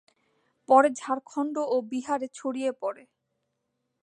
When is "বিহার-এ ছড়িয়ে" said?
1.91-2.71